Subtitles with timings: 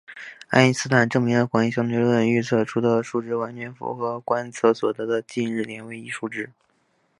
[0.47, 6.49] 爱因斯坦证明了广义相对论预测出的数值完全符合观测所得的近日点位移数值。